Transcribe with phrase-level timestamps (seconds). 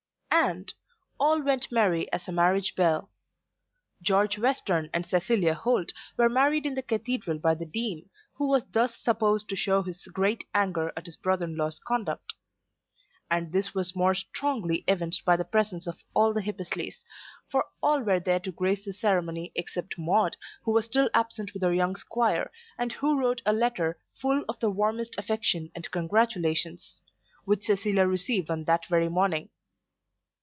[0.33, 0.73] And
[1.19, 3.11] "all went merry as a marriage bell."
[4.01, 8.63] George Western and Cecilia Holt were married in the cathedral by the Dean, who was
[8.63, 12.33] thus supposed to show his great anger at his brother in law's conduct.
[13.29, 17.03] And this was more strongly evinced by the presence of all the Hippesleys;
[17.47, 21.61] for all were there to grace the ceremony except Maude, who was still absent with
[21.61, 27.01] her young squire, and who wrote a letter full of the warmest affection and congratulations,
[27.45, 29.49] which Cecilia received on that very morning.